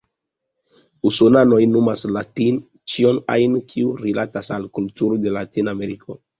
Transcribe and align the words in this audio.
Usonanoj 1.09 1.59
nomas 1.73 2.07
"latin" 2.15 2.57
ĉion 2.95 3.21
ajn, 3.37 3.61
kiu 3.75 3.95
rilatas 4.07 4.53
al 4.59 4.69
la 4.69 4.75
kulturo 4.81 5.23
de 5.29 5.39
Latin-Ameriko. 5.41 6.23